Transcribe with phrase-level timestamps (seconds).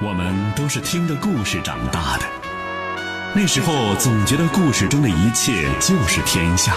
[0.00, 2.24] 我们都是听着故事长大的，
[3.34, 6.74] 那时候总觉得故事中的一切就是天下，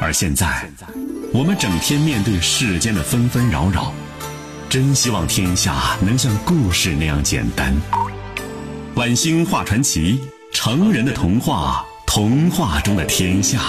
[0.00, 0.68] 而现在，
[1.32, 3.92] 我们整天面对世间的纷纷扰扰，
[4.68, 7.72] 真希望天下能像故事那样简单。
[8.96, 10.20] 晚星画传奇，
[10.52, 13.60] 成人的童话，童话中的天下。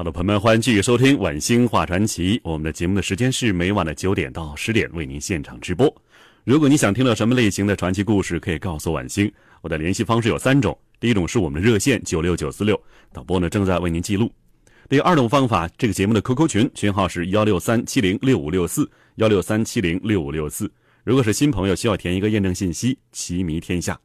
[0.00, 2.38] 好的，朋友们，欢迎继续收听《晚星话传奇》。
[2.42, 5.94] 我们的节目的时间是每晚的九点到十点，为您现场直播。
[6.42, 9.30] 如果你想听到什么类型的传奇故事，可以告诉晚星。
[9.60, 12.82] 我的联系方式有三种：第一种是我们的热线九六九四六，
[13.12, 14.26] 导播呢正在为您记录；
[14.88, 20.72] 第二种方法，这个节目的 QQ 群群号是幺六三七零六五六四幺六三七零六五六四。
[21.04, 24.00] 如果是新朋友，需要填一个验证信息“奇迷天下”。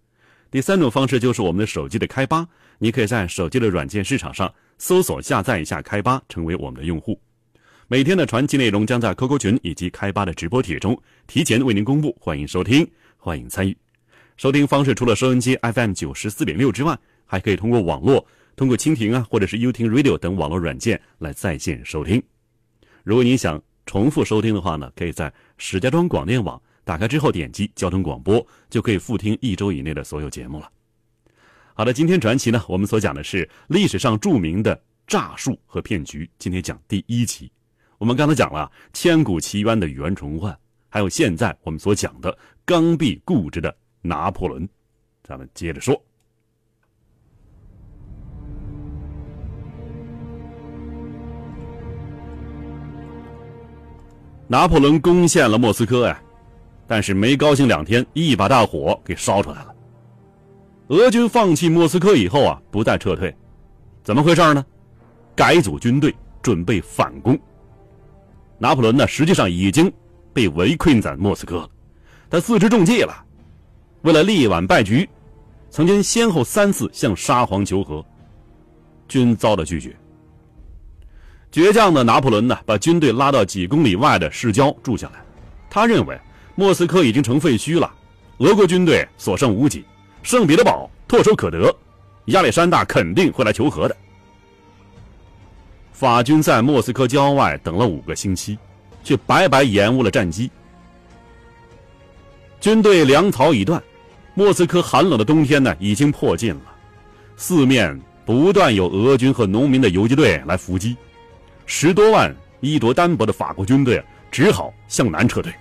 [0.51, 2.45] 第三种方式就是我们的手机的开吧，
[2.79, 4.53] 你可以在手机的软件市场上。
[4.77, 7.19] 搜索下载一下开吧，成为我们的用户。
[7.87, 13.77] 每天的传奇内容将在 QQ 群以及开吧的直播帖中提前为您公布，欢迎收听，欢迎参与。
[14.37, 22.21] 收听方式除了收音机 FM 九十四点六之外，还可以通过网络，通过蜻蜓啊，或者是 u 听 Radio 等网络软件来在线收听。
[23.03, 30.69] 如果你想重复收听的话呢，可以在石家庄广电网打开之后点击交通广播，就可以复听一周以内的所有节目了。
[31.77, 36.29] 好的，今天传奇呢，我们所讲的是历史上著名的诈术和骗局。
[36.39, 37.51] 今天讲第一期，
[37.97, 44.65] 我们刚才讲了千古奇冤的袁崇焕，还有现在我们所讲的刚愎固执的拿破仑。
[45.21, 46.01] 咱们接着说，
[54.47, 56.23] 拿破仑攻陷了莫斯科呀，
[56.87, 59.74] 但是没高兴两天，一把大火给烧出来了。
[60.89, 63.35] 俄军放弃莫斯科以后啊，不再撤退，
[64.03, 64.63] 怎么回事呢？
[65.35, 67.37] 改组军队，准备反攻。
[68.59, 69.91] 拿破仑呢，实际上已经
[70.31, 71.69] 被围困在莫斯科了，
[72.29, 73.25] 他自知中计了。
[74.03, 75.09] 为了力挽败局，
[75.71, 78.05] 曾经先后三次向沙皇求和，
[79.07, 79.95] 均遭到拒绝。
[81.51, 85.25] 倔强的拿破仑呢，把军队拉到几公里外的市郊住下来。
[85.67, 86.15] 他认为
[86.53, 87.91] 莫斯科已经成废墟了，
[88.37, 89.83] 俄国军队所剩无几。
[90.25, 91.71] 圣彼得堡唾手可得，
[92.25, 93.95] 亚历山大肯定会来求和的。
[95.93, 98.57] 法军在莫斯科郊外等了五个星期，
[99.03, 100.49] 却白白延误了战机。
[102.59, 103.81] 军队粮草已断，
[104.33, 106.73] 莫斯科寒冷的冬天呢已经迫近了，
[107.37, 110.97] 四面不断有俄军和农民的游击队来伏击，
[111.67, 115.53] 十多万衣着单薄的法国军队只好向南撤退。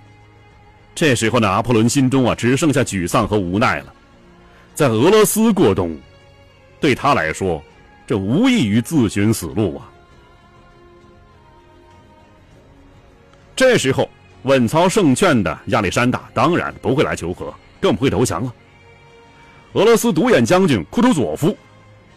[0.95, 3.93] 这时候呢，拿破仑心中啊只剩下沮丧和无奈了。
[4.75, 5.97] 在俄罗斯过冬，
[6.81, 7.63] 对他来说，
[8.05, 9.89] 这无异于自寻死路啊！
[13.55, 14.09] 这时候，
[14.43, 18.53] 稳操胜券的亚历山大当然不会来求和，更不会投降了。
[19.71, 21.57] 俄罗斯独眼将军库图佐夫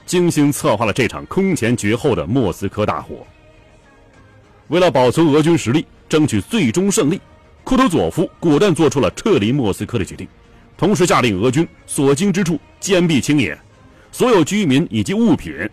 [0.05, 3.25] 精心策划了这场空前绝后的莫斯科大火。
[4.67, 7.21] 为了保存俄军实力，争取最终胜利，
[7.63, 10.27] 库图佐夫果断做出了撤离莫斯科的决定。
[10.79, 13.59] 同时下令俄军所经之处坚壁清野，
[14.13, 15.69] 所有居民以及物品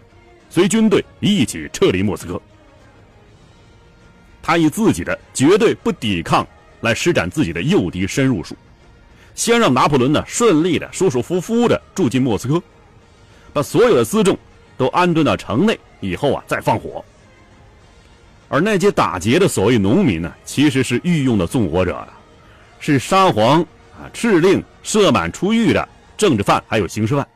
[0.50, 2.42] 随军队一起撤离莫斯科。
[4.42, 6.46] 他以自己的绝对不抵抗
[6.82, 8.56] 来施展自己的诱敌深入术，
[9.36, 12.60] 先让拿破仑呢顺利的舒舒服服的住进莫斯科，
[13.54, 14.36] 把所有的辎重
[14.76, 17.06] 都安顿到城内以后啊再放火。
[18.48, 22.08] 而那些打劫的所谓农民呢，其实是御用的纵火者啊，
[22.80, 23.64] 是沙皇。
[23.98, 24.12] 啊！
[24.14, 27.28] 敕令赦满出狱的政治犯还有刑事犯，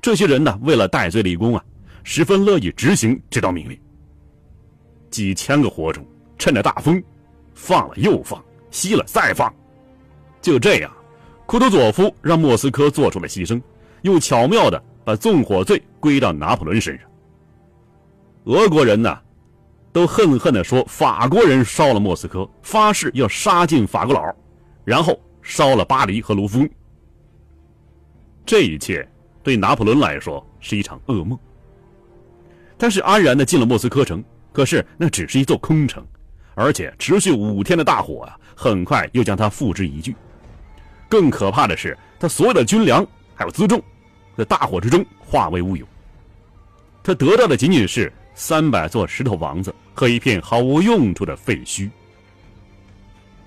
[0.00, 1.64] 这些人呢，为了戴罪立功啊，
[2.04, 3.76] 十分乐意执行这道命令。
[5.10, 6.06] 几千个火种
[6.38, 7.02] 趁着大风，
[7.52, 8.40] 放了又放，
[8.70, 9.52] 熄了再放，
[10.40, 10.90] 就这样，
[11.46, 13.60] 库图佐夫让莫斯科做出了牺牲，
[14.02, 17.08] 又巧妙的把纵火罪归到拿破仑身上。
[18.44, 19.18] 俄国人呢，
[19.92, 24.32] 都恨恨的说法国人烧了莫斯科，发誓要杀尽法国佬，
[24.84, 25.18] 然后。
[25.42, 26.70] 烧了巴黎和卢浮宫，
[28.46, 29.06] 这一切
[29.42, 31.38] 对拿破仑来说是一场噩梦。
[32.78, 34.22] 他是安然的进了莫斯科城，
[34.52, 36.06] 可是那只是一座空城，
[36.54, 40.14] 而且持续五天的大火啊，很快又将他付之一炬。
[41.08, 43.82] 更可怕的是，他所有的军粮还有辎重，
[44.36, 45.86] 在大火之中化为乌有。
[47.02, 51.90] 他得到的仅仅是三百座石头房子和一片毫无用处的废墟。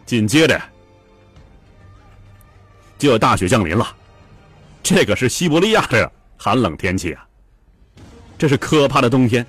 [0.06, 0.62] 紧接着。
[2.97, 3.88] 就要大雪降临了，
[4.81, 7.25] 这个是西伯利亚的寒冷天气啊！
[8.38, 9.45] 这是可怕的冬天，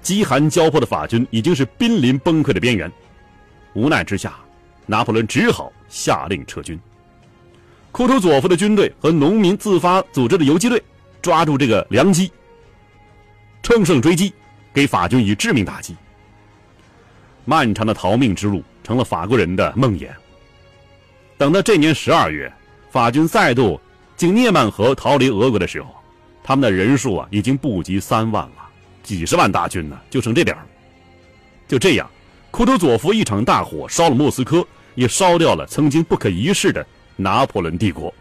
[0.00, 2.90] 饥寒交迫的法军已经是濒临崩溃的边缘。
[3.74, 4.34] 无奈之下，
[4.86, 6.78] 拿破仑只好下令撤军。
[7.90, 10.82] 库图佐夫的军队和农民自发组织的游击队
[11.20, 12.32] 抓住这个良机，
[13.62, 14.32] 乘胜追击，
[14.72, 15.96] 给法军以致命打击。
[17.44, 20.08] 漫长的逃命之路成了法国人的梦魇。
[21.42, 22.48] 等到这年十二月，
[22.88, 23.80] 法军再度
[24.16, 25.92] 经涅曼河逃离俄国的时候，
[26.40, 28.70] 他们的人数啊已经不及三万了，
[29.02, 30.64] 几十万大军呢就剩这点儿。
[31.66, 32.08] 就这样，
[32.52, 36.86] 库图佐夫一场大火烧了莫斯科，也烧掉了曾经不可一世的
[37.16, 38.14] 拿破仑帝国。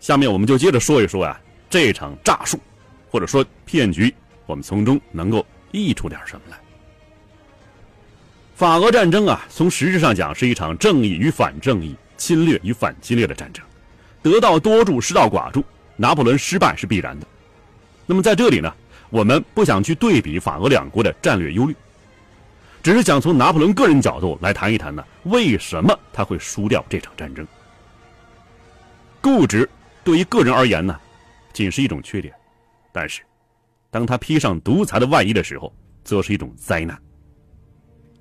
[0.00, 1.40] 下面我们就接着说一说啊，
[1.70, 2.60] 这场诈术，
[3.10, 4.14] 或者说骗局，
[4.46, 6.56] 我们从中能够溢出点什么来？
[8.54, 13.64] 法俄战争啊，从实质上讲是一场正义与反正义、侵略与反侵略的战争，
[14.22, 15.64] 得道多助，失道寡助，
[15.96, 17.26] 拿破仑失败是必然的。
[18.06, 18.72] 那么在这里呢，
[19.08, 21.74] 我们不想去对比法俄两国的战略优劣，
[22.82, 27.46] 只是想从拿破仑个人角度来谈一谈呢，为什么他会输掉这场战争？
[29.20, 29.68] 固执。
[30.02, 30.98] 对于个人而言呢，
[31.52, 32.34] 仅是一种缺点；
[32.92, 33.22] 但是，
[33.90, 35.72] 当他披上独裁的外衣的时候，
[36.04, 37.00] 则是一种灾难。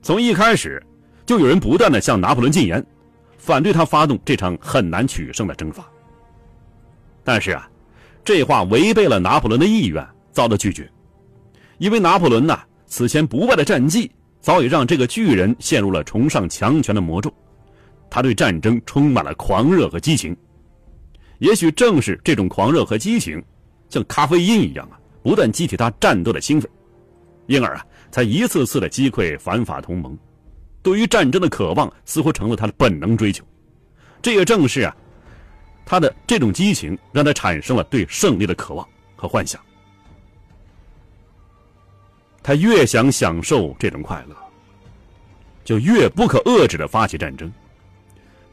[0.01, 0.81] 从一开始，
[1.25, 2.85] 就有人不断的向拿破仑进言，
[3.37, 5.85] 反对他发动这场很难取胜的征伐。
[7.23, 7.69] 但是啊，
[8.23, 10.89] 这话违背了拿破仑的意愿，遭到拒绝。
[11.77, 14.11] 因为拿破仑呐，此前不败的战绩
[14.41, 17.33] 早已让这个巨人陷入了崇尚强权的魔咒，
[18.09, 20.35] 他对战争充满了狂热和激情。
[21.39, 23.41] 也许正是这种狂热和激情，
[23.89, 26.69] 像咖啡因一样啊，不断激起他战斗的兴奋，
[27.47, 30.17] 因而啊，才一次次的击溃反法同盟。
[30.81, 33.43] 对于战争的渴望，似乎成了他的本能追求。
[34.21, 34.95] 这也正是啊，
[35.85, 39.59] 他的这种激情，让他产生了对胜利的渴望和幻想。
[42.41, 44.35] 他越想享受这种快乐，
[45.63, 47.51] 就越不可遏制的发起战争。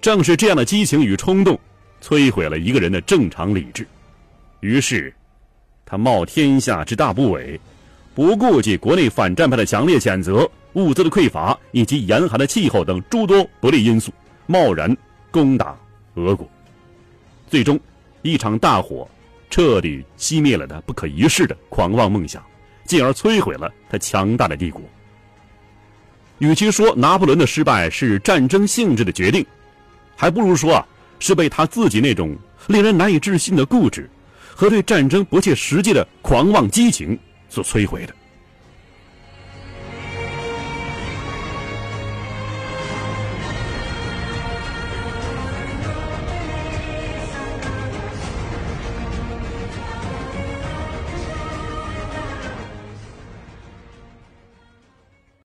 [0.01, 1.59] 正是这样的激情与冲动。
[2.03, 3.85] 摧毁了一个人的正常理智，
[4.61, 5.13] 于是，
[5.89, 7.59] 他冒天下之大不韪，
[8.13, 14.13] 不顾及国内反战派的强烈谴责、物资的匮乏以及严寒的气候等诸多不利因素，
[14.47, 14.95] 贸然
[15.31, 15.75] 攻打
[16.15, 16.47] 俄国。
[17.49, 17.79] 最终，
[18.23, 19.09] 一场大火
[19.49, 22.43] 彻底熄灭了他不可一世的狂妄梦想，
[22.85, 24.83] 进而摧毁了他强大的帝国。
[26.39, 29.47] 与其说拿破仑的失败是战争性质的决定，
[30.17, 30.87] 还不如说啊。
[31.19, 32.37] 是被他自己那种
[32.67, 34.07] 令人难以置信的固执
[34.57, 37.17] 和对战争不切实际的狂妄激情
[37.51, 38.15] 所摧毁的。